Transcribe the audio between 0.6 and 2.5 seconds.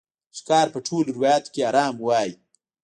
په ټولو روایاتو کې حرام وای